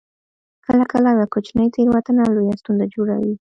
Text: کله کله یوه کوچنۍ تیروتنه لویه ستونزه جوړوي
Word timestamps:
کله 0.65 0.83
کله 0.91 1.09
یوه 1.13 1.27
کوچنۍ 1.33 1.67
تیروتنه 1.75 2.23
لویه 2.35 2.55
ستونزه 2.61 2.85
جوړوي 2.93 3.29